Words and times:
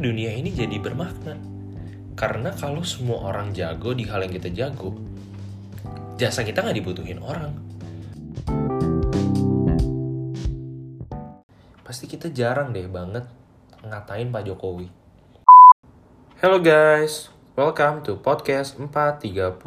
dunia 0.00 0.32
ini 0.32 0.48
jadi 0.48 0.80
bermakna. 0.80 1.36
Karena 2.16 2.56
kalau 2.56 2.80
semua 2.80 3.28
orang 3.28 3.52
jago 3.52 3.92
di 3.92 4.08
hal 4.08 4.24
yang 4.24 4.32
kita 4.32 4.48
jago, 4.48 4.96
jasa 6.16 6.40
kita 6.40 6.64
nggak 6.64 6.80
dibutuhin 6.80 7.20
orang. 7.20 7.52
Pasti 11.84 12.08
kita 12.08 12.32
jarang 12.32 12.72
deh 12.72 12.88
banget 12.88 13.28
ngatain 13.84 14.32
Pak 14.32 14.42
Jokowi. 14.48 14.88
Hello 16.40 16.56
guys, 16.64 17.28
welcome 17.52 18.00
to 18.00 18.16
podcast 18.16 18.80
430, 18.80 19.60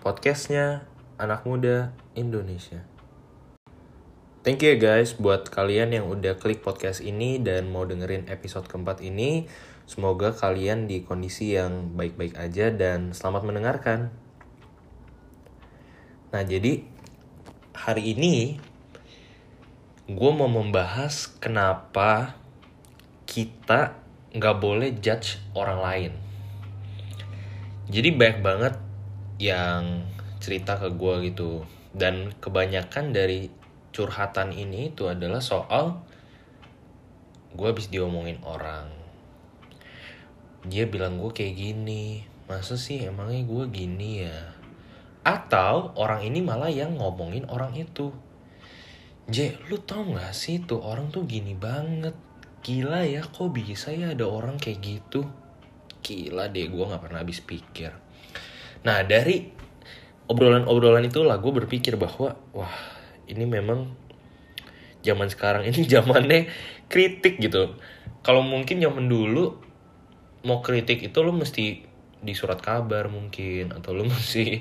podcastnya 0.00 0.88
anak 1.20 1.44
muda 1.44 1.92
Indonesia. 2.16 2.97
Thank 4.38 4.62
you 4.62 4.70
ya 4.70 4.78
guys 4.78 5.18
buat 5.18 5.50
kalian 5.50 5.98
yang 5.98 6.06
udah 6.06 6.38
klik 6.38 6.62
podcast 6.62 7.02
ini 7.02 7.42
dan 7.42 7.74
mau 7.74 7.82
dengerin 7.82 8.30
episode 8.30 8.70
keempat 8.70 9.02
ini. 9.02 9.50
Semoga 9.82 10.30
kalian 10.30 10.86
di 10.86 11.02
kondisi 11.02 11.58
yang 11.58 11.98
baik-baik 11.98 12.38
aja 12.38 12.70
dan 12.70 13.10
selamat 13.10 13.42
mendengarkan. 13.42 14.14
Nah 16.30 16.42
jadi 16.46 16.86
hari 17.74 18.14
ini 18.14 18.62
gue 20.06 20.30
mau 20.30 20.46
membahas 20.46 21.34
kenapa 21.42 22.38
kita 23.26 23.98
nggak 24.38 24.56
boleh 24.62 24.94
judge 25.02 25.42
orang 25.58 25.82
lain. 25.82 26.12
Jadi 27.90 28.14
banyak 28.14 28.38
banget 28.46 28.74
yang 29.42 30.06
cerita 30.38 30.78
ke 30.78 30.94
gue 30.94 31.26
gitu 31.26 31.66
dan 31.90 32.30
kebanyakan 32.38 33.10
dari 33.10 33.58
curhatan 33.92 34.54
ini 34.54 34.92
itu 34.92 35.08
adalah 35.08 35.40
soal 35.40 36.02
gue 37.54 37.66
habis 37.66 37.88
diomongin 37.88 38.38
orang. 38.44 38.92
Dia 40.68 40.84
bilang 40.84 41.16
gue 41.16 41.32
kayak 41.32 41.54
gini 41.56 42.22
masa 42.48 42.80
sih 42.80 43.04
emangnya 43.04 43.44
gue 43.44 43.64
gini 43.68 44.24
ya? 44.24 44.38
Atau 45.20 45.92
orang 46.00 46.24
ini 46.24 46.40
malah 46.40 46.72
yang 46.72 46.96
ngomongin 46.96 47.44
orang 47.52 47.76
itu. 47.76 48.08
J, 49.28 49.60
lu 49.68 49.76
tau 49.84 50.08
gak 50.16 50.32
sih 50.32 50.64
tuh 50.64 50.80
orang 50.80 51.12
tuh 51.12 51.28
gini 51.28 51.52
banget? 51.52 52.16
Gila 52.64 53.04
ya, 53.04 53.20
kok 53.20 53.52
bisa 53.52 53.92
ya 53.92 54.16
ada 54.16 54.24
orang 54.24 54.56
kayak 54.56 54.80
gitu? 54.80 55.28
Gila 56.00 56.48
deh, 56.48 56.72
gue 56.72 56.84
gak 56.88 57.04
pernah 57.04 57.20
habis 57.20 57.44
pikir. 57.44 57.92
Nah, 58.88 59.04
dari 59.04 59.52
obrolan-obrolan 60.32 61.04
itulah 61.04 61.36
gue 61.36 61.52
berpikir 61.52 62.00
bahwa 62.00 62.40
Wah, 62.56 62.97
ini 63.28 63.44
memang 63.44 63.92
zaman 65.04 65.28
sekarang 65.30 65.68
ini 65.68 65.86
zamannya 65.94 66.48
kritik 66.90 67.38
gitu. 67.38 67.76
Kalau 68.24 68.42
mungkin 68.42 68.82
zaman 68.82 69.06
dulu 69.06 69.60
mau 70.44 70.64
kritik 70.64 71.02
itu 71.04 71.18
lo 71.20 71.30
mesti 71.34 71.86
di 72.18 72.34
surat 72.34 72.58
kabar 72.58 73.06
mungkin 73.06 73.70
atau 73.70 73.94
lo 73.94 74.08
mesti 74.12 74.58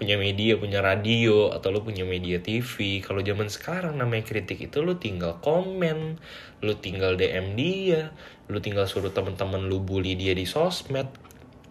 punya 0.00 0.16
media 0.16 0.56
punya 0.56 0.80
radio 0.80 1.52
atau 1.52 1.68
lo 1.68 1.84
punya 1.84 2.08
media 2.08 2.40
TV 2.40 3.04
kalau 3.04 3.20
zaman 3.20 3.52
sekarang 3.52 4.00
namanya 4.00 4.24
kritik 4.24 4.56
itu 4.56 4.80
lo 4.80 4.96
tinggal 4.96 5.36
komen 5.44 6.16
lo 6.64 6.72
tinggal 6.80 7.20
DM 7.20 7.52
dia 7.52 8.08
lo 8.48 8.64
tinggal 8.64 8.88
suruh 8.88 9.12
teman-teman 9.12 9.68
lo 9.68 9.76
bully 9.84 10.16
dia 10.16 10.32
di 10.32 10.48
sosmed 10.48 11.12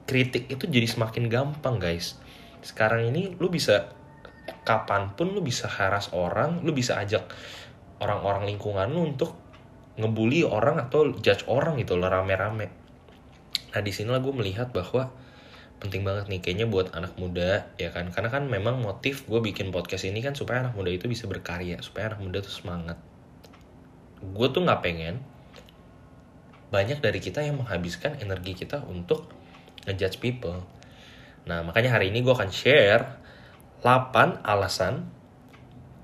kritik 0.09 0.49
itu 0.49 0.65
jadi 0.65 0.89
semakin 0.89 1.29
gampang 1.29 1.77
guys. 1.77 2.17
Sekarang 2.65 3.13
ini 3.13 3.37
lo 3.37 3.53
bisa 3.53 3.93
kapan 4.65 5.13
pun 5.13 5.33
lu 5.33 5.41
bisa 5.43 5.69
haras 5.69 6.13
orang 6.13 6.61
lu 6.63 6.71
bisa 6.75 6.97
ajak 6.99 7.25
orang-orang 7.99 8.47
lingkungan 8.47 8.87
lu 8.89 9.11
untuk 9.13 9.35
ngebully 9.99 10.47
orang 10.47 10.79
atau 10.79 11.11
judge 11.19 11.43
orang 11.51 11.75
gitu 11.75 11.99
loh 11.99 12.07
rame-rame. 12.07 12.71
Nah 13.75 13.81
di 13.83 13.91
sini 13.91 14.09
lah 14.09 14.23
gue 14.23 14.31
melihat 14.31 14.71
bahwa 14.71 15.11
penting 15.83 16.03
banget 16.03 16.31
nih 16.31 16.39
kayaknya 16.39 16.67
buat 16.71 16.95
anak 16.95 17.19
muda 17.19 17.67
ya 17.75 17.91
kan? 17.91 18.07
Karena 18.09 18.31
kan 18.31 18.47
memang 18.47 18.79
motif 18.79 19.27
gue 19.27 19.43
bikin 19.43 19.75
podcast 19.75 20.07
ini 20.07 20.23
kan 20.23 20.33
supaya 20.33 20.63
anak 20.63 20.79
muda 20.79 20.89
itu 20.89 21.11
bisa 21.11 21.27
berkarya 21.27 21.83
supaya 21.83 22.15
anak 22.15 22.23
muda 22.23 22.39
tuh 22.39 22.55
semangat. 22.55 22.95
Gue 24.23 24.47
tuh 24.51 24.63
nggak 24.63 24.79
pengen 24.79 25.19
banyak 26.71 27.03
dari 27.03 27.19
kita 27.19 27.43
yang 27.43 27.59
menghabiskan 27.59 28.15
energi 28.23 28.55
kita 28.55 28.79
untuk 28.87 29.27
ngejudge 29.83 30.23
people. 30.23 30.63
Nah 31.43 31.67
makanya 31.67 31.99
hari 31.99 32.15
ini 32.15 32.23
gue 32.23 32.31
akan 32.31 32.51
share 32.55 33.19
8 33.79 34.43
alasan 34.43 35.07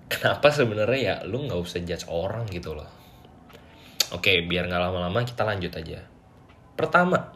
kenapa 0.07 0.47
sebenarnya 0.47 0.99
ya 1.03 1.15
lu 1.27 1.43
nggak 1.43 1.59
usah 1.59 1.83
judge 1.83 2.07
orang 2.07 2.47
gitu 2.47 2.71
loh. 2.71 2.87
Oke, 4.15 4.47
biar 4.47 4.71
nggak 4.71 4.79
lama-lama 4.79 5.27
kita 5.27 5.43
lanjut 5.43 5.75
aja. 5.75 5.99
Pertama, 6.79 7.35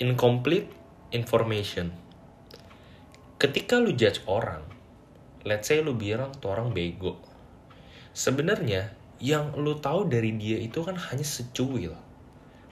incomplete 0.00 0.72
information. 1.12 1.92
Ketika 3.36 3.76
lu 3.76 3.92
judge 3.92 4.24
orang, 4.24 4.64
let's 5.44 5.68
say 5.68 5.84
lu 5.84 5.92
bilang 5.92 6.32
tuh 6.32 6.56
orang 6.56 6.72
bego. 6.72 7.20
Sebenarnya 8.16 8.96
yang 9.20 9.52
lu 9.60 9.76
tahu 9.76 10.08
dari 10.08 10.32
dia 10.40 10.56
itu 10.56 10.80
kan 10.80 10.96
hanya 10.96 11.26
secuil. 11.26 11.92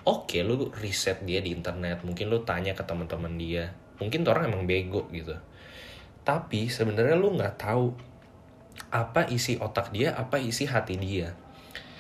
Oke, 0.09 0.41
lu 0.41 0.73
riset 0.73 1.21
dia 1.29 1.45
di 1.45 1.53
internet, 1.53 2.01
mungkin 2.01 2.33
lu 2.33 2.49
tanya 2.49 2.73
ke 2.73 2.81
teman-teman 2.81 3.37
dia. 3.37 3.77
Mungkin 4.01 4.25
tuh 4.25 4.33
orang 4.33 4.49
emang 4.49 4.65
bego 4.65 5.05
gitu 5.13 5.37
tapi 6.25 6.73
sebenarnya 6.73 7.21
lu 7.21 7.37
nggak 7.37 7.61
tahu 7.61 7.93
apa 8.91 9.29
isi 9.31 9.61
otak 9.61 9.93
dia 9.93 10.17
apa 10.17 10.41
isi 10.41 10.65
hati 10.65 10.97
dia. 10.97 11.37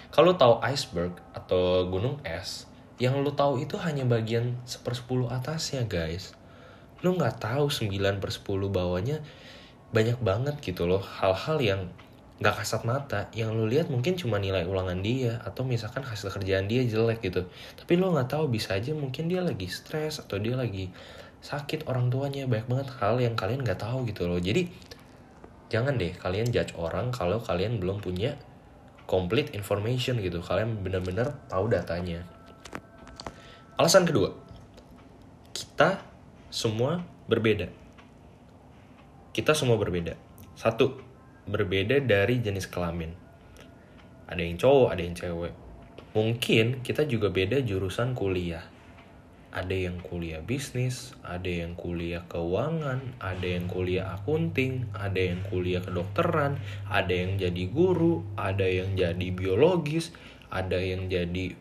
Kalau 0.08 0.34
tahu 0.34 0.62
iceberg 0.64 1.12
atau 1.36 1.84
gunung 1.90 2.22
es 2.24 2.70
yang 3.02 3.18
lu 3.20 3.34
tahu 3.34 3.58
itu 3.58 3.74
hanya 3.82 4.06
bagian 4.06 4.54
sepersepuluh 4.64 5.26
atasnya 5.28 5.84
guys. 5.84 6.32
Lu 7.02 7.18
nggak 7.18 7.42
tahu 7.42 7.66
9 7.68 8.22
per 8.22 8.30
10 8.30 8.70
bawahnya 8.70 9.20
banyak 9.90 10.18
banget 10.22 10.56
gitu 10.62 10.86
loh. 10.86 11.02
Hal-hal 11.02 11.58
yang 11.58 11.80
nggak 12.38 12.62
kasat 12.62 12.82
mata 12.86 13.30
yang 13.34 13.54
lu 13.54 13.66
lihat 13.66 13.90
mungkin 13.90 14.18
cuma 14.18 14.42
nilai 14.42 14.66
ulangan 14.66 14.98
dia 15.02 15.38
atau 15.42 15.62
misalkan 15.62 16.06
hasil 16.06 16.30
kerjaan 16.30 16.70
dia 16.70 16.86
jelek 16.86 17.18
gitu. 17.26 17.50
Tapi 17.74 17.92
lu 17.98 18.14
nggak 18.14 18.30
tahu 18.30 18.46
bisa 18.46 18.78
aja 18.78 18.94
mungkin 18.94 19.26
dia 19.26 19.42
lagi 19.42 19.66
stres 19.66 20.22
atau 20.22 20.38
dia 20.38 20.54
lagi 20.54 20.94
sakit 21.44 21.84
orang 21.92 22.08
tuanya 22.08 22.48
banyak 22.48 22.64
banget 22.64 22.88
hal 22.96 23.20
yang 23.20 23.36
kalian 23.36 23.60
nggak 23.60 23.76
tahu 23.76 24.08
gitu 24.08 24.24
loh. 24.24 24.40
Jadi 24.40 24.72
jangan 25.68 26.00
deh 26.00 26.16
kalian 26.16 26.48
judge 26.48 26.72
orang 26.72 27.12
kalau 27.12 27.36
kalian 27.44 27.76
belum 27.76 28.00
punya 28.00 28.40
complete 29.04 29.52
information 29.52 30.24
gitu. 30.24 30.40
Kalian 30.40 30.80
benar-benar 30.80 31.36
tahu 31.52 31.68
datanya. 31.68 32.24
Alasan 33.76 34.08
kedua 34.08 34.32
kita 35.52 36.00
semua 36.48 37.04
berbeda. 37.28 37.68
Kita 39.36 39.52
semua 39.52 39.76
berbeda. 39.76 40.16
Satu 40.56 40.96
berbeda 41.44 42.00
dari 42.00 42.40
jenis 42.40 42.72
kelamin. 42.72 43.12
Ada 44.24 44.40
yang 44.40 44.56
cowok 44.56 44.88
ada 44.96 45.02
yang 45.04 45.12
cewek. 45.12 45.52
Mungkin 46.16 46.80
kita 46.80 47.04
juga 47.04 47.28
beda 47.28 47.60
jurusan 47.60 48.16
kuliah 48.16 48.73
ada 49.54 49.70
yang 49.70 50.02
kuliah 50.02 50.42
bisnis, 50.42 51.14
ada 51.22 51.46
yang 51.46 51.78
kuliah 51.78 52.26
keuangan, 52.26 53.14
ada 53.22 53.46
yang 53.46 53.70
kuliah 53.70 54.18
akunting, 54.18 54.90
ada 54.90 55.14
yang 55.14 55.46
kuliah 55.46 55.78
kedokteran, 55.78 56.58
ada 56.90 57.14
yang 57.14 57.38
jadi 57.38 57.64
guru, 57.70 58.26
ada 58.34 58.66
yang 58.66 58.98
jadi 58.98 59.30
biologis, 59.30 60.10
ada 60.50 60.82
yang 60.82 61.06
jadi 61.06 61.54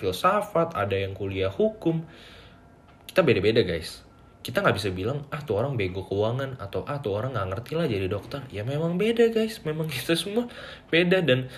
filsafat, 0.00 0.72
ada 0.72 0.96
yang 0.96 1.12
kuliah 1.12 1.52
hukum. 1.52 2.08
Kita 3.04 3.20
beda-beda 3.20 3.60
guys. 3.60 4.00
Kita 4.40 4.64
nggak 4.64 4.76
bisa 4.80 4.88
bilang, 4.88 5.28
ah 5.28 5.44
tuh 5.44 5.60
orang 5.60 5.76
bego 5.76 6.08
keuangan, 6.08 6.56
atau 6.56 6.88
ah 6.88 7.04
tuh 7.04 7.12
orang 7.12 7.36
nggak 7.36 7.48
ngerti 7.52 7.72
lah 7.76 7.84
jadi 7.84 8.08
dokter. 8.08 8.40
Ya 8.48 8.64
memang 8.64 8.96
beda 8.96 9.28
guys, 9.28 9.60
memang 9.68 9.92
kita 9.94 10.16
semua 10.16 10.48
beda 10.88 11.20
dan 11.20 11.52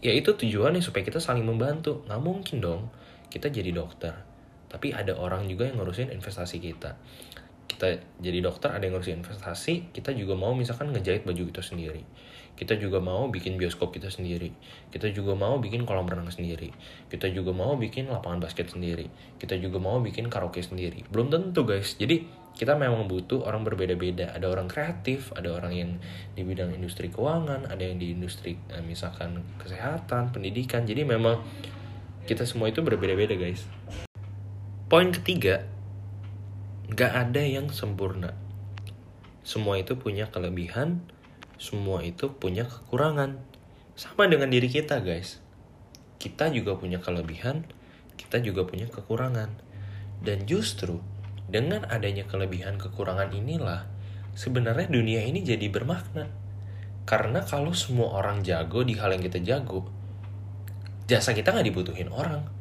ya 0.00 0.16
itu 0.16 0.32
tujuannya 0.32 0.80
supaya 0.80 1.04
kita 1.04 1.20
saling 1.20 1.44
membantu. 1.44 2.00
Nggak 2.08 2.20
mungkin 2.24 2.56
dong 2.64 2.82
kita 3.28 3.52
jadi 3.52 3.76
dokter 3.76 4.27
tapi 4.68 4.92
ada 4.92 5.16
orang 5.16 5.48
juga 5.48 5.68
yang 5.68 5.80
ngurusin 5.80 6.12
investasi 6.12 6.60
kita. 6.60 7.00
Kita 7.68 8.00
jadi 8.20 8.40
dokter 8.40 8.72
ada 8.72 8.84
yang 8.84 8.96
ngurusin 8.96 9.24
investasi 9.24 9.92
kita 9.92 10.12
juga 10.16 10.36
mau 10.36 10.52
misalkan 10.56 10.92
ngejahit 10.92 11.24
baju 11.24 11.42
kita 11.48 11.64
sendiri. 11.64 12.04
Kita 12.58 12.74
juga 12.74 12.98
mau 12.98 13.30
bikin 13.30 13.54
bioskop 13.54 13.94
kita 13.94 14.10
sendiri. 14.10 14.50
Kita 14.90 15.06
juga 15.14 15.38
mau 15.38 15.62
bikin 15.62 15.86
kolam 15.86 16.10
renang 16.10 16.26
sendiri. 16.26 16.74
Kita 17.06 17.30
juga 17.30 17.54
mau 17.54 17.78
bikin 17.78 18.10
lapangan 18.10 18.42
basket 18.42 18.74
sendiri. 18.74 19.06
Kita 19.38 19.54
juga 19.62 19.78
mau 19.78 20.02
bikin 20.02 20.26
karaoke 20.26 20.58
sendiri. 20.58 21.06
Belum 21.06 21.30
tentu 21.30 21.62
guys. 21.62 21.94
Jadi 21.94 22.26
kita 22.58 22.74
memang 22.74 23.06
butuh 23.06 23.46
orang 23.46 23.62
berbeda-beda. 23.62 24.34
Ada 24.34 24.50
orang 24.50 24.66
kreatif 24.66 25.30
ada 25.38 25.54
orang 25.54 25.70
yang 25.70 25.90
di 26.34 26.42
bidang 26.42 26.74
industri 26.74 27.14
keuangan 27.14 27.70
ada 27.70 27.78
yang 27.78 28.02
di 28.02 28.10
industri 28.10 28.58
eh, 28.74 28.82
misalkan 28.82 29.38
kesehatan 29.62 30.34
pendidikan. 30.34 30.82
Jadi 30.82 31.06
memang 31.06 31.38
kita 32.28 32.44
semua 32.44 32.68
itu 32.68 32.84
berbeda-beda 32.84 33.40
guys 33.40 33.64
Poin 34.88 35.12
ketiga, 35.12 35.68
gak 36.88 37.12
ada 37.12 37.44
yang 37.44 37.68
sempurna. 37.68 38.32
Semua 39.44 39.76
itu 39.76 40.00
punya 40.00 40.32
kelebihan, 40.32 41.04
semua 41.60 42.00
itu 42.00 42.32
punya 42.32 42.64
kekurangan. 42.64 43.36
Sama 44.00 44.32
dengan 44.32 44.48
diri 44.48 44.72
kita 44.72 45.04
guys. 45.04 45.44
Kita 46.16 46.48
juga 46.48 46.80
punya 46.80 47.04
kelebihan, 47.04 47.68
kita 48.16 48.40
juga 48.40 48.64
punya 48.64 48.88
kekurangan. 48.88 49.60
Dan 50.24 50.48
justru 50.48 51.04
dengan 51.52 51.84
adanya 51.84 52.24
kelebihan 52.24 52.80
kekurangan 52.80 53.28
inilah 53.36 53.84
sebenarnya 54.32 54.88
dunia 54.88 55.20
ini 55.20 55.44
jadi 55.44 55.68
bermakna. 55.68 56.32
Karena 57.04 57.44
kalau 57.44 57.76
semua 57.76 58.24
orang 58.24 58.40
jago 58.40 58.80
di 58.88 58.96
hal 58.96 59.12
yang 59.12 59.20
kita 59.20 59.44
jago, 59.44 59.84
jasa 61.04 61.36
kita 61.36 61.52
nggak 61.52 61.76
dibutuhin 61.76 62.08
orang. 62.08 62.56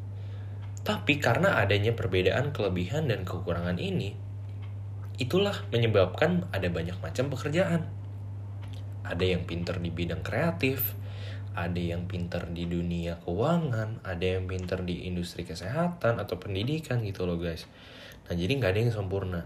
Tapi 0.88 1.19
karena 1.19 1.60
adanya 1.60 1.92
perbedaan 1.92 2.56
kelebihan 2.56 3.12
dan 3.12 3.28
kekurangan 3.28 3.75
ini, 3.75 4.16
itulah 5.19 5.68
menyebabkan 5.68 6.48
ada 6.56 6.72
banyak 6.72 6.95
macam 7.04 7.28
pekerjaan. 7.28 7.92
Ada 9.04 9.36
yang 9.36 9.44
pinter 9.44 9.84
di 9.84 9.92
bidang 9.92 10.24
kreatif, 10.24 10.95
ada 11.57 11.75
yang 11.75 12.07
pinter 12.07 12.48
di 12.48 12.72
dunia 12.72 13.19
keuangan, 13.19 14.00
ada 14.07 14.39
yang 14.39 14.48
pinter 14.48 14.80
di 14.88 15.12
industri 15.12 15.44
kesehatan 15.44 16.24
atau 16.24 16.39
pendidikan 16.39 17.04
gitu 17.04 17.28
loh 17.28 17.36
guys. 17.36 17.68
Nah 18.31 18.39
jadi 18.39 18.56
nggak 18.56 18.72
ada 18.72 18.80
yang 18.88 18.94
sempurna. 18.95 19.44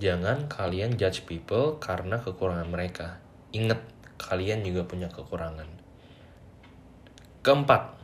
Jangan 0.00 0.48
kalian 0.48 0.96
judge 0.96 1.28
people 1.28 1.76
karena 1.82 2.22
kekurangan 2.22 2.70
mereka. 2.70 3.20
Ingat, 3.50 3.84
kalian 4.16 4.64
juga 4.64 4.86
punya 4.86 5.10
kekurangan. 5.10 5.66
Keempat, 7.42 7.97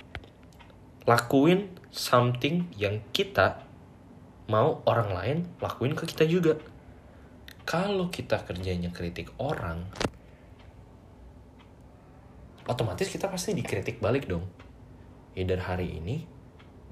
lakuin 1.05 1.69
something 1.93 2.73
yang 2.81 3.05
kita 3.13 3.61
mau 4.49 4.81
orang 4.89 5.11
lain 5.13 5.39
lakuin 5.61 5.93
ke 5.93 6.09
kita 6.09 6.25
juga. 6.25 6.57
Kalau 7.65 8.09
kita 8.13 8.45
kerjanya 8.45 8.93
kritik 8.93 9.33
orang, 9.41 9.89
otomatis 12.69 13.09
kita 13.09 13.29
pasti 13.29 13.57
dikritik 13.57 14.01
balik 14.01 14.29
dong. 14.29 14.45
Either 15.37 15.61
hari 15.61 15.97
ini, 15.97 16.25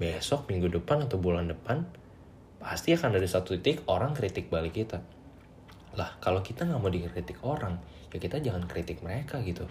besok, 0.01 0.49
minggu 0.49 0.69
depan, 0.69 1.05
atau 1.05 1.21
bulan 1.21 1.49
depan, 1.49 1.85
pasti 2.57 2.93
akan 2.93 3.17
ada 3.17 3.25
satu 3.29 3.53
titik 3.57 3.85
orang 3.85 4.17
kritik 4.17 4.49
balik 4.49 4.77
kita. 4.77 5.01
Lah, 5.93 6.17
kalau 6.17 6.41
kita 6.41 6.65
nggak 6.65 6.81
mau 6.81 6.89
dikritik 6.89 7.37
orang, 7.45 7.77
ya 8.09 8.17
kita 8.17 8.41
jangan 8.41 8.65
kritik 8.65 9.05
mereka 9.05 9.41
gitu. 9.45 9.69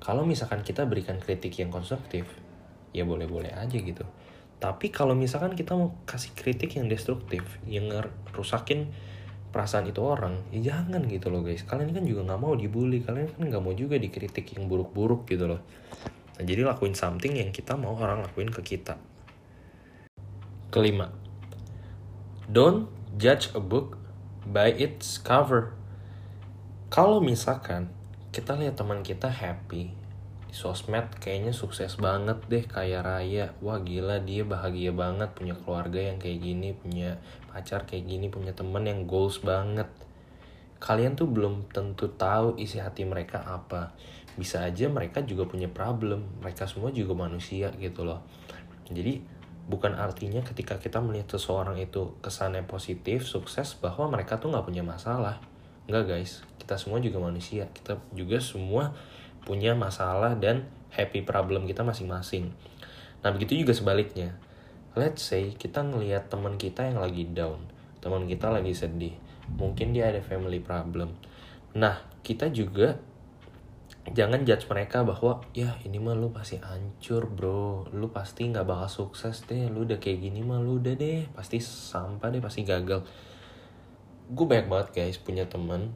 Kalau 0.00 0.24
misalkan 0.24 0.64
kita 0.64 0.88
berikan 0.88 1.20
kritik 1.20 1.54
yang 1.60 1.68
konstruktif, 1.68 2.24
ya 2.92 3.08
boleh-boleh 3.08 3.52
aja 3.52 3.76
gitu. 3.76 4.04
Tapi 4.62 4.94
kalau 4.94 5.18
misalkan 5.18 5.58
kita 5.58 5.74
mau 5.74 5.98
kasih 6.06 6.30
kritik 6.38 6.78
yang 6.78 6.86
destruktif 6.86 7.42
yang 7.66 7.90
rusakin 8.30 8.94
perasaan 9.50 9.90
itu 9.90 10.00
orang 10.00 10.38
ya 10.54 10.72
jangan 10.72 11.02
gitu 11.10 11.28
loh 11.28 11.42
guys. 11.42 11.66
Kalian 11.66 11.90
kan 11.90 12.06
juga 12.06 12.22
nggak 12.30 12.40
mau 12.40 12.54
dibully 12.54 13.02
kalian 13.02 13.26
kan 13.34 13.42
nggak 13.42 13.58
mau 13.58 13.74
juga 13.74 13.98
dikritik 13.98 14.54
yang 14.54 14.70
buruk-buruk 14.70 15.26
gitu 15.26 15.50
loh. 15.50 15.60
Nah 16.38 16.44
jadi 16.46 16.62
lakuin 16.62 16.94
something 16.94 17.34
yang 17.34 17.50
kita 17.50 17.74
mau 17.74 17.98
orang 17.98 18.22
lakuin 18.22 18.54
ke 18.54 18.62
kita. 18.62 18.96
Kelima 20.70 21.10
don't 22.46 22.86
judge 23.18 23.50
a 23.52 23.60
book 23.60 23.98
by 24.46 24.70
its 24.70 25.18
cover. 25.18 25.74
Kalau 26.92 27.18
misalkan 27.18 27.88
kita 28.32 28.56
lihat 28.56 28.78
teman 28.80 29.02
kita 29.04 29.28
happy 29.28 30.01
di 30.52 30.60
sosmed 30.60 31.08
kayaknya 31.16 31.56
sukses 31.56 31.96
banget 31.96 32.36
deh 32.52 32.60
kaya 32.68 33.00
raya. 33.00 33.56
Wah 33.64 33.80
gila 33.80 34.20
dia 34.20 34.44
bahagia 34.44 34.92
banget 34.92 35.32
punya 35.32 35.56
keluarga 35.56 35.96
yang 35.96 36.20
kayak 36.20 36.44
gini 36.44 36.76
punya 36.76 37.16
pacar 37.48 37.88
kayak 37.88 38.04
gini 38.04 38.28
punya 38.28 38.52
temen 38.52 38.84
yang 38.84 39.08
goals 39.08 39.40
banget. 39.40 39.88
Kalian 40.76 41.16
tuh 41.16 41.32
belum 41.32 41.72
tentu 41.72 42.12
tahu 42.12 42.60
isi 42.60 42.84
hati 42.84 43.08
mereka 43.08 43.40
apa. 43.48 43.96
Bisa 44.36 44.60
aja 44.68 44.92
mereka 44.92 45.24
juga 45.24 45.48
punya 45.48 45.72
problem. 45.72 46.44
Mereka 46.44 46.68
semua 46.68 46.92
juga 46.92 47.16
manusia 47.16 47.72
gitu 47.80 48.04
loh. 48.04 48.20
Jadi 48.92 49.24
bukan 49.72 49.96
artinya 49.96 50.44
ketika 50.44 50.76
kita 50.76 51.00
melihat 51.00 51.32
seseorang 51.32 51.80
itu 51.80 52.12
kesannya 52.20 52.68
positif 52.68 53.24
sukses 53.24 53.72
bahwa 53.80 54.12
mereka 54.12 54.36
tuh 54.36 54.52
nggak 54.52 54.68
punya 54.68 54.84
masalah. 54.84 55.40
Enggak 55.88 56.12
guys. 56.12 56.44
Kita 56.60 56.76
semua 56.76 57.00
juga 57.00 57.24
manusia. 57.24 57.72
Kita 57.72 57.96
juga 58.12 58.36
semua 58.36 58.92
punya 59.42 59.74
masalah 59.74 60.38
dan 60.38 60.68
happy 60.92 61.24
problem 61.24 61.66
kita 61.66 61.82
masing-masing. 61.82 62.52
Nah, 63.22 63.30
begitu 63.30 63.58
juga 63.58 63.72
sebaliknya. 63.74 64.36
Let's 64.92 65.24
say 65.24 65.56
kita 65.56 65.82
ngelihat 65.82 66.28
teman 66.28 66.60
kita 66.60 66.84
yang 66.84 67.00
lagi 67.00 67.24
down, 67.24 67.64
teman 68.04 68.28
kita 68.28 68.52
lagi 68.52 68.76
sedih, 68.76 69.16
mungkin 69.56 69.96
dia 69.96 70.12
ada 70.12 70.20
family 70.20 70.60
problem. 70.60 71.16
Nah, 71.72 71.96
kita 72.20 72.52
juga 72.52 73.00
jangan 74.10 74.42
judge 74.42 74.66
mereka 74.66 75.06
bahwa 75.06 75.46
ya 75.54 75.78
ini 75.86 76.02
mah 76.02 76.18
lu 76.18 76.34
pasti 76.34 76.58
hancur 76.58 77.30
bro 77.30 77.86
lu 77.94 78.10
pasti 78.10 78.50
nggak 78.50 78.66
bakal 78.66 78.90
sukses 78.90 79.46
deh 79.46 79.70
lu 79.70 79.86
udah 79.86 80.02
kayak 80.02 80.26
gini 80.26 80.42
mah 80.42 80.58
lu 80.58 80.82
udah 80.82 80.98
deh 80.98 81.30
pasti 81.30 81.62
sampah 81.62 82.34
deh 82.34 82.42
pasti 82.42 82.66
gagal 82.66 83.06
gue 84.26 84.46
banyak 84.48 84.66
banget 84.66 84.88
guys 84.90 85.22
punya 85.22 85.46
temen 85.46 85.94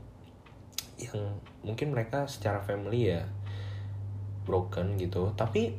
yang 0.96 1.40
mungkin 1.60 1.92
mereka 1.92 2.24
secara 2.28 2.60
family 2.64 3.12
ya 3.12 3.22
broken 4.46 4.96
gitu. 4.96 5.32
Tapi 5.36 5.74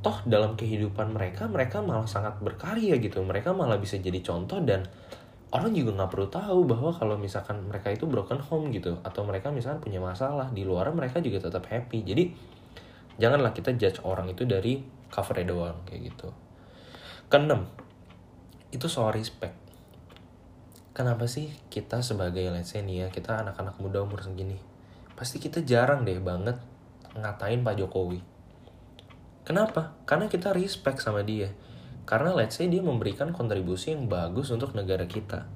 toh 0.00 0.16
dalam 0.24 0.56
kehidupan 0.56 1.12
mereka 1.12 1.44
mereka 1.46 1.84
malah 1.84 2.08
sangat 2.08 2.40
berkarya 2.40 2.96
gitu. 3.00 3.20
Mereka 3.24 3.52
malah 3.52 3.76
bisa 3.76 3.96
jadi 4.00 4.20
contoh 4.24 4.60
dan 4.64 4.84
orang 5.50 5.74
juga 5.74 6.00
nggak 6.00 6.10
perlu 6.10 6.28
tahu 6.30 6.58
bahwa 6.66 6.90
kalau 6.94 7.16
misalkan 7.18 7.58
mereka 7.66 7.90
itu 7.90 8.06
broken 8.06 8.38
home 8.38 8.70
gitu 8.70 8.96
atau 9.02 9.26
mereka 9.26 9.50
misalkan 9.50 9.82
punya 9.82 9.98
masalah 9.98 10.48
di 10.54 10.62
luar 10.62 10.88
mereka 10.94 11.20
juga 11.20 11.50
tetap 11.50 11.66
happy. 11.68 12.06
Jadi 12.06 12.24
janganlah 13.20 13.52
kita 13.52 13.76
judge 13.76 14.00
orang 14.06 14.32
itu 14.32 14.48
dari 14.48 14.80
covernya 15.10 15.46
doang 15.50 15.78
kayak 15.84 16.14
gitu. 16.14 16.28
Keenam 17.28 17.68
itu 18.70 18.86
soal 18.86 19.12
respect 19.12 19.59
kenapa 21.00 21.24
sih 21.24 21.48
kita 21.72 22.04
sebagai 22.04 22.44
let's 22.52 22.76
say 22.76 22.84
nih 22.84 23.02
ya 23.02 23.08
kita 23.08 23.40
anak-anak 23.40 23.80
muda 23.80 24.04
umur 24.04 24.20
segini 24.20 24.60
pasti 25.16 25.40
kita 25.40 25.64
jarang 25.64 26.04
deh 26.04 26.20
banget 26.20 26.60
ngatain 27.16 27.64
Pak 27.64 27.74
Jokowi. 27.80 28.20
Kenapa? 29.42 29.96
Karena 30.04 30.30
kita 30.30 30.52
respect 30.52 31.02
sama 31.02 31.24
dia. 31.26 31.50
Karena 32.04 32.36
let's 32.36 32.60
say 32.60 32.68
dia 32.68 32.84
memberikan 32.84 33.32
kontribusi 33.32 33.96
yang 33.96 34.06
bagus 34.06 34.52
untuk 34.52 34.76
negara 34.76 35.08
kita. 35.08 35.48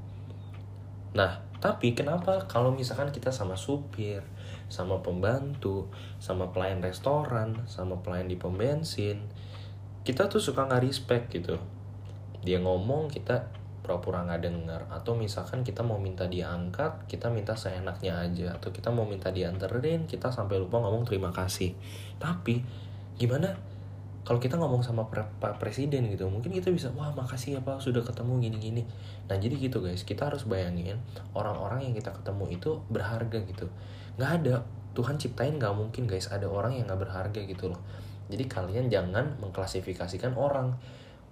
Nah 1.12 1.44
tapi 1.60 1.92
kenapa 1.96 2.44
kalau 2.48 2.72
misalkan 2.72 3.08
kita 3.08 3.32
sama 3.32 3.56
supir 3.56 4.20
sama 4.68 5.00
pembantu 5.00 5.88
sama 6.20 6.52
pelayan 6.52 6.84
restoran 6.84 7.64
sama 7.64 8.04
pelayan 8.04 8.28
di 8.28 8.36
pom 8.36 8.52
bensin 8.52 9.24
kita 10.04 10.28
tuh 10.28 10.40
suka 10.40 10.68
nggak 10.68 10.84
respect 10.84 11.32
gitu. 11.32 11.56
Dia 12.44 12.60
ngomong 12.60 13.08
kita 13.08 13.63
pura-pura 13.84 14.24
nggak 14.24 14.40
denger. 14.40 14.80
Atau 14.88 15.12
misalkan 15.12 15.60
kita 15.60 15.84
mau 15.84 16.00
minta 16.00 16.24
diangkat 16.24 17.04
kita 17.04 17.28
minta 17.28 17.52
seenaknya 17.52 18.24
aja. 18.24 18.56
Atau 18.56 18.72
kita 18.72 18.88
mau 18.88 19.04
minta 19.04 19.28
dianterin 19.28 20.08
kita 20.08 20.32
sampai 20.32 20.56
lupa 20.56 20.80
ngomong 20.80 21.04
terima 21.04 21.28
kasih. 21.28 21.76
Tapi 22.16 22.64
gimana 23.20 23.52
kalau 24.24 24.40
kita 24.40 24.56
ngomong 24.56 24.80
sama 24.80 25.04
Pak 25.12 25.60
Presiden 25.60 26.08
gitu? 26.08 26.24
Mungkin 26.32 26.48
kita 26.48 26.72
bisa 26.72 26.88
wah 26.96 27.12
makasih 27.12 27.60
ya 27.60 27.60
Pak 27.60 27.84
sudah 27.84 28.00
ketemu 28.00 28.40
gini-gini. 28.40 28.82
Nah 29.28 29.36
jadi 29.36 29.52
gitu 29.60 29.84
guys. 29.84 30.00
Kita 30.08 30.32
harus 30.32 30.48
bayangin 30.48 30.96
orang-orang 31.36 31.84
yang 31.84 31.92
kita 31.92 32.08
ketemu 32.08 32.56
itu 32.56 32.80
berharga 32.88 33.44
gitu. 33.44 33.68
Nggak 34.16 34.30
ada. 34.40 34.56
Tuhan 34.96 35.20
ciptain 35.20 35.60
nggak 35.60 35.76
mungkin 35.76 36.08
guys. 36.08 36.32
Ada 36.32 36.48
orang 36.48 36.72
yang 36.72 36.88
nggak 36.88 37.04
berharga 37.04 37.40
gitu 37.44 37.68
loh. 37.68 37.84
Jadi 38.32 38.48
kalian 38.48 38.88
jangan 38.88 39.36
mengklasifikasikan 39.44 40.32
orang. 40.40 40.72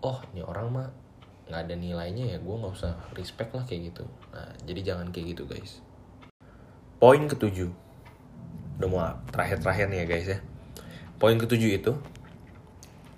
Oh 0.05 0.21
ini 0.37 0.45
orang 0.45 0.69
mah 0.69 0.89
nggak 1.49 1.61
ada 1.69 1.75
nilainya 1.75 2.25
ya 2.35 2.39
gue 2.39 2.55
nggak 2.55 2.75
usah 2.75 2.95
respect 3.19 3.51
lah 3.55 3.65
kayak 3.67 3.93
gitu. 3.95 4.05
Nah 4.35 4.51
jadi 4.67 4.95
jangan 4.95 5.11
kayak 5.11 5.37
gitu 5.37 5.43
guys. 5.47 5.83
Poin 7.03 7.23
ketujuh. 7.27 7.71
Udah 8.79 8.89
mau 8.89 9.03
terakhir-terakhir 9.31 9.87
nih 9.91 9.99
ya 10.03 10.07
guys 10.07 10.27
ya. 10.27 10.39
Poin 11.19 11.39
ketujuh 11.39 11.71
itu 11.79 11.93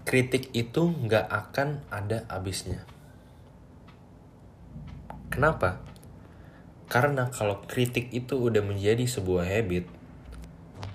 kritik 0.05 0.53
itu 0.53 0.83
nggak 0.85 1.27
akan 1.29 1.85
ada 1.89 2.29
habisnya. 2.29 2.85
Kenapa? 5.33 5.81
Karena 6.87 7.27
kalau 7.33 7.65
kritik 7.65 8.13
itu 8.13 8.39
udah 8.39 8.63
menjadi 8.63 9.03
sebuah 9.09 9.49
habit 9.49 10.05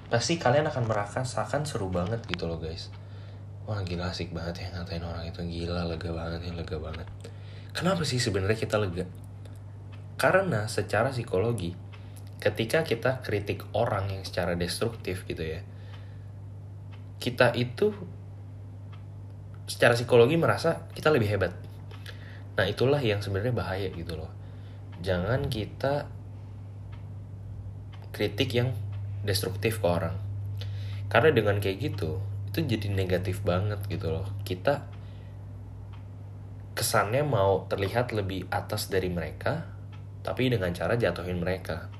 pasti 0.10 0.42
kalian 0.42 0.66
akan 0.66 0.90
merasakan 0.90 1.70
seru 1.70 1.94
banget 1.94 2.26
gitu 2.26 2.50
loh 2.50 2.58
guys 2.58 2.90
wah 3.70 3.86
gila 3.86 4.10
asik 4.10 4.34
banget 4.34 4.66
ya 4.66 4.74
ngatain 4.74 5.06
orang 5.06 5.30
itu. 5.30 5.46
Gila 5.46 5.86
lega 5.86 6.10
banget 6.10 6.50
ya 6.50 6.52
lega 6.58 6.82
banget. 6.82 7.06
Kenapa 7.70 8.02
sih 8.02 8.18
sebenarnya 8.18 8.58
kita 8.58 8.82
lega? 8.82 9.06
Karena 10.18 10.66
secara 10.66 11.14
psikologi 11.14 11.78
ketika 12.42 12.82
kita 12.82 13.22
kritik 13.22 13.62
orang 13.78 14.10
yang 14.10 14.24
secara 14.26 14.56
destruktif 14.56 15.28
gitu 15.28 15.44
ya 15.44 15.60
kita 17.20 17.52
itu 17.52 17.92
secara 19.68 19.94
psikologi 19.94 20.40
merasa 20.40 20.88
kita 20.96 21.12
lebih 21.12 21.30
hebat. 21.36 21.54
Nah 22.56 22.66
itulah 22.66 22.98
yang 23.04 23.20
sebenarnya 23.20 23.54
bahaya 23.54 23.92
gitu 23.92 24.16
loh. 24.16 24.32
Jangan 25.04 25.52
kita 25.52 26.08
kritik 28.16 28.56
yang 28.56 28.72
destruktif 29.28 29.84
ke 29.84 29.88
orang. 29.88 30.16
Karena 31.12 31.36
dengan 31.36 31.60
kayak 31.60 31.78
gitu 31.92 32.24
itu 32.50 32.66
jadi 32.66 32.90
negatif 32.90 33.46
banget 33.46 33.78
gitu 33.86 34.10
loh 34.10 34.26
kita 34.42 34.90
kesannya 36.80 37.28
mau 37.28 37.68
terlihat 37.68 38.16
lebih 38.16 38.48
atas 38.48 38.88
dari 38.88 39.12
mereka, 39.12 39.68
tapi 40.24 40.48
dengan 40.48 40.72
cara 40.72 40.96
jatuhin 40.96 41.44
mereka. 41.44 41.92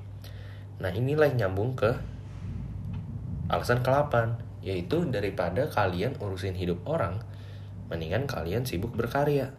Nah 0.80 0.88
inilah 0.88 1.28
yang 1.36 1.52
nyambung 1.52 1.76
ke 1.76 2.00
alasan 3.52 3.84
ke-8, 3.84 4.40
yaitu 4.64 5.04
daripada 5.12 5.68
kalian 5.68 6.16
urusin 6.16 6.56
hidup 6.56 6.80
orang, 6.88 7.20
mendingan 7.92 8.24
kalian 8.24 8.64
sibuk 8.64 8.96
berkarya. 8.96 9.52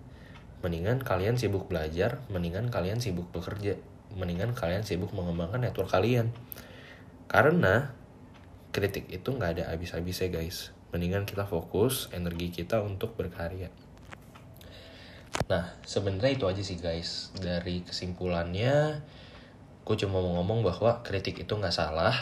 Mendingan 0.65 1.05
kalian 1.05 1.37
sibuk 1.37 1.69
belajar, 1.69 2.25
mendingan 2.33 2.73
kalian 2.73 2.97
sibuk 2.97 3.29
bekerja, 3.29 3.77
mendingan 4.17 4.57
kalian 4.57 4.81
sibuk 4.81 5.13
mengembangkan 5.13 5.61
network 5.61 5.93
kalian. 5.93 6.33
Karena 7.29 7.93
kritik 8.73 9.05
itu 9.13 9.29
nggak 9.29 9.61
ada 9.61 9.63
habis-habisnya 9.69 10.33
guys. 10.33 10.73
Mendingan 10.91 11.23
kita 11.23 11.47
fokus 11.47 12.11
energi 12.11 12.51
kita 12.51 12.83
untuk 12.83 13.15
berkarya. 13.15 13.71
Nah, 15.47 15.71
sebenarnya 15.87 16.35
itu 16.35 16.45
aja 16.47 16.59
sih 16.59 16.75
guys. 16.75 17.31
Dari 17.39 17.87
kesimpulannya, 17.87 18.99
gue 19.87 19.95
cuma 19.95 20.19
mau 20.19 20.43
ngomong 20.43 20.67
bahwa 20.67 20.99
kritik 20.99 21.39
itu 21.39 21.55
nggak 21.55 21.71
salah, 21.71 22.15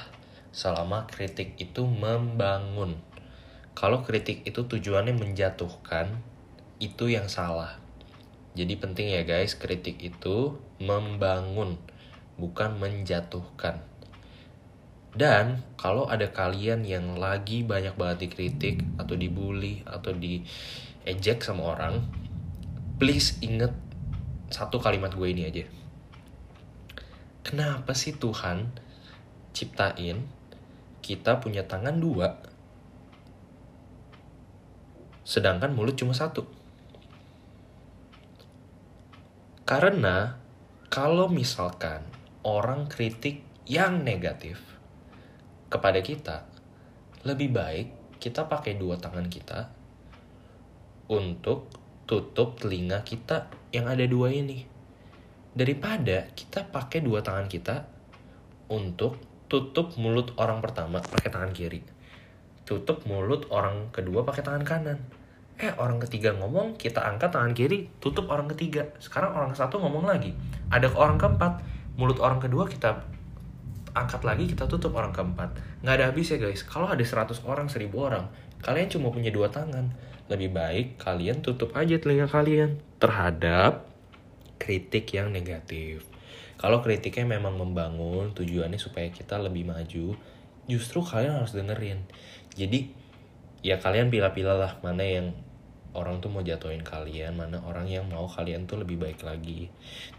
selama 0.54 1.10
kritik 1.10 1.58
itu 1.58 1.82
membangun. 1.82 3.02
Kalau 3.74 4.06
kritik 4.06 4.46
itu 4.46 4.70
tujuannya 4.70 5.18
menjatuhkan, 5.18 6.22
itu 6.78 7.10
yang 7.10 7.26
salah. 7.26 7.82
Jadi 8.54 8.78
penting 8.78 9.10
ya 9.10 9.26
guys, 9.26 9.58
kritik 9.58 9.98
itu 9.98 10.62
membangun, 10.78 11.82
bukan 12.38 12.78
menjatuhkan. 12.78 13.89
Dan 15.10 15.66
kalau 15.74 16.06
ada 16.06 16.30
kalian 16.30 16.86
yang 16.86 17.18
lagi 17.18 17.66
banyak 17.66 17.98
banget 17.98 18.30
dikritik 18.30 18.86
atau 19.02 19.18
dibully 19.18 19.82
atau 19.90 20.14
diejek 20.14 21.42
sama 21.42 21.74
orang, 21.74 22.06
please 23.02 23.42
inget 23.42 23.74
satu 24.54 24.78
kalimat 24.78 25.14
gue 25.14 25.28
ini 25.30 25.44
aja. 25.50 25.66
Kenapa 27.42 27.98
sih 27.98 28.14
Tuhan 28.14 28.70
ciptain 29.58 30.30
kita 31.02 31.42
punya 31.42 31.66
tangan 31.66 31.98
dua, 31.98 32.38
sedangkan 35.26 35.74
mulut 35.74 35.98
cuma 35.98 36.14
satu? 36.14 36.46
Karena 39.66 40.38
kalau 40.94 41.30
misalkan 41.30 42.06
orang 42.46 42.86
kritik 42.90 43.42
yang 43.66 44.02
negatif 44.02 44.79
kepada 45.70 46.02
kita, 46.02 46.50
lebih 47.24 47.54
baik 47.54 47.88
kita 48.18 48.50
pakai 48.50 48.76
dua 48.76 49.00
tangan 49.00 49.30
kita 49.30 49.70
untuk 51.10 51.70
tutup 52.10 52.58
telinga 52.58 53.06
kita 53.06 53.48
yang 53.70 53.86
ada 53.86 54.04
dua 54.10 54.34
ini. 54.34 54.66
Daripada 55.54 56.30
kita 56.34 56.66
pakai 56.70 57.06
dua 57.06 57.22
tangan 57.22 57.46
kita 57.46 57.86
untuk 58.70 59.22
tutup 59.50 59.98
mulut 59.98 60.34
orang 60.38 60.62
pertama 60.62 61.02
pakai 61.02 61.30
tangan 61.30 61.54
kiri. 61.54 61.82
Tutup 62.66 63.06
mulut 63.10 63.50
orang 63.50 63.90
kedua 63.90 64.26
pakai 64.26 64.46
tangan 64.46 64.66
kanan. 64.66 65.00
Eh 65.60 65.74
orang 65.76 66.00
ketiga 66.02 66.34
ngomong 66.38 66.78
kita 66.78 67.02
angkat 67.02 67.34
tangan 67.34 67.54
kiri 67.54 67.90
tutup 68.02 68.30
orang 68.30 68.50
ketiga. 68.50 68.90
Sekarang 69.02 69.34
orang 69.38 69.54
satu 69.58 69.82
ngomong 69.82 70.06
lagi. 70.06 70.34
Ada 70.70 70.94
orang 70.94 71.18
keempat 71.18 71.62
mulut 71.98 72.22
orang 72.22 72.40
kedua 72.40 72.70
kita 72.70 73.19
angkat 73.94 74.22
lagi 74.26 74.46
kita 74.50 74.66
tutup 74.70 74.96
orang 74.98 75.14
keempat. 75.14 75.56
Nggak 75.82 75.96
ada 75.96 76.06
habis 76.12 76.30
ya 76.30 76.38
guys. 76.38 76.62
Kalau 76.66 76.90
ada 76.90 77.02
100 77.02 77.42
orang, 77.46 77.68
1000 77.70 77.90
orang, 77.96 78.26
kalian 78.62 78.88
cuma 78.92 79.10
punya 79.10 79.32
dua 79.32 79.48
tangan 79.48 79.90
lebih 80.30 80.54
baik 80.54 81.02
kalian 81.02 81.42
tutup 81.42 81.74
aja 81.74 81.98
telinga 81.98 82.30
kalian 82.30 82.78
terhadap 83.02 83.90
kritik 84.62 85.10
yang 85.16 85.34
negatif. 85.34 86.06
Kalau 86.60 86.84
kritiknya 86.84 87.40
memang 87.40 87.56
membangun, 87.56 88.36
tujuannya 88.36 88.78
supaya 88.78 89.08
kita 89.10 89.40
lebih 89.40 89.66
maju, 89.66 90.14
justru 90.68 91.00
kalian 91.00 91.40
harus 91.40 91.56
dengerin. 91.56 92.04
Jadi, 92.54 92.92
ya 93.64 93.80
kalian 93.80 94.12
pilih-pilih 94.12 94.60
lah 94.60 94.76
mana 94.84 95.02
yang 95.02 95.32
orang 95.98 96.22
tuh 96.22 96.30
mau 96.30 96.46
jatuhin 96.46 96.86
kalian, 96.86 97.34
mana 97.34 97.58
orang 97.66 97.90
yang 97.90 98.06
mau 98.06 98.30
kalian 98.30 98.70
tuh 98.70 98.82
lebih 98.82 99.02
baik 99.02 99.26
lagi. 99.26 99.72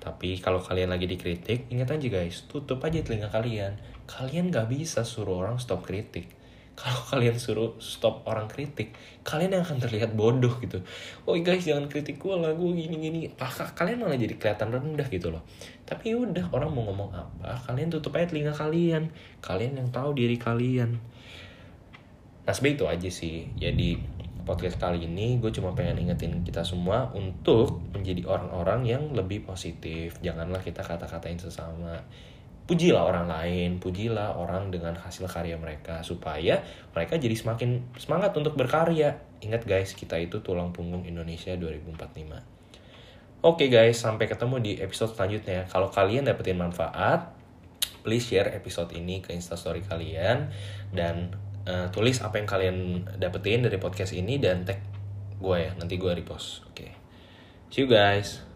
Tapi 0.03 0.41
kalau 0.43 0.59
kalian 0.59 0.91
lagi 0.91 1.07
dikritik, 1.07 1.71
ingat 1.71 1.95
aja 1.95 2.09
guys, 2.11 2.47
tutup 2.51 2.83
aja 2.83 2.99
telinga 3.03 3.31
kalian. 3.31 3.79
Kalian 4.11 4.51
gak 4.51 4.67
bisa 4.67 5.07
suruh 5.07 5.47
orang 5.47 5.63
stop 5.63 5.87
kritik. 5.87 6.27
Kalau 6.81 6.97
kalian 7.13 7.37
suruh 7.37 7.77
stop 7.77 8.25
orang 8.25 8.49
kritik 8.49 8.97
kalian 9.21 9.53
yang 9.53 9.69
akan 9.69 9.85
terlihat 9.85 10.17
bodoh 10.17 10.57
gitu. 10.65 10.81
Oh 11.29 11.37
guys 11.37 11.61
jangan 11.61 11.93
kritik 11.93 12.17
gue 12.17 12.33
lah 12.33 12.57
gue 12.57 12.71
gini. 12.73 12.97
Gini 12.97 13.21
Apakah 13.29 13.77
kalian 13.77 14.01
malah 14.01 14.17
jadi 14.17 14.33
kelihatan 14.41 14.73
rendah 14.73 15.05
gitu 15.13 15.29
loh. 15.29 15.45
Tapi 15.85 16.17
udah 16.17 16.49
orang 16.57 16.73
mau 16.73 16.89
ngomong 16.89 17.13
apa 17.13 17.69
kalian 17.69 17.93
tutup 17.93 18.17
aja 18.17 18.33
telinga 18.33 18.57
kalian. 18.57 19.13
Kalian 19.45 19.77
yang 19.77 19.93
tahu 19.93 20.17
diri 20.17 20.41
kalian. 20.41 20.97
Nah 22.49 22.57
itu 22.57 22.85
aja 22.89 23.11
sih. 23.13 23.47
Jadi 23.61 24.01
podcast 24.51 24.83
kali 24.83 25.07
ini 25.07 25.39
gue 25.39 25.55
cuma 25.55 25.71
pengen 25.79 26.03
ingetin 26.03 26.43
kita 26.43 26.67
semua 26.67 27.07
untuk 27.15 27.79
menjadi 27.95 28.27
orang-orang 28.27 28.83
yang 28.83 29.03
lebih 29.15 29.47
positif 29.47 30.19
janganlah 30.19 30.59
kita 30.59 30.83
kata-katain 30.83 31.39
sesama 31.39 32.03
pujilah 32.71 33.03
orang 33.03 33.27
lain, 33.27 33.83
pujilah 33.83 34.39
orang 34.39 34.71
dengan 34.71 34.95
hasil 34.95 35.27
karya 35.27 35.59
mereka 35.59 36.07
supaya 36.07 36.63
mereka 36.95 37.19
jadi 37.19 37.35
semakin 37.35 37.83
semangat 37.99 38.31
untuk 38.39 38.55
berkarya. 38.55 39.19
Ingat 39.43 39.67
guys, 39.67 39.91
kita 39.99 40.15
itu 40.23 40.39
tulang 40.39 40.71
punggung 40.71 41.03
Indonesia 41.03 41.51
2045. 41.59 43.43
Oke 43.43 43.67
guys, 43.67 43.99
sampai 43.99 44.31
ketemu 44.31 44.63
di 44.63 44.73
episode 44.79 45.19
selanjutnya. 45.19 45.67
Kalau 45.67 45.91
kalian 45.91 46.31
dapetin 46.31 46.63
manfaat, 46.63 47.35
please 48.07 48.23
share 48.23 48.55
episode 48.55 48.95
ini 48.95 49.19
ke 49.19 49.35
instastory 49.35 49.83
kalian 49.83 50.55
dan 50.95 51.35
uh, 51.71 51.87
tulis 51.95 52.19
apa 52.19 52.43
yang 52.43 52.49
kalian 52.51 52.77
dapetin 53.23 53.63
dari 53.63 53.79
podcast 53.79 54.11
ini 54.11 54.43
dan 54.43 54.67
tag 54.67 54.83
gue 55.39 55.57
ya, 55.57 55.71
nanti 55.79 55.97
gue 55.97 56.11
repost. 56.11 56.67
Oke. 56.69 56.91
See 57.71 57.87
you 57.87 57.89
guys. 57.89 58.50